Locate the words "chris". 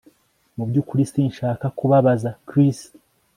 2.47-2.79